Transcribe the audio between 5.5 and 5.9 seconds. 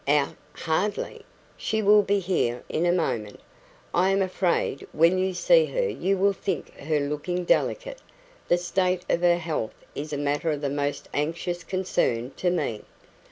her,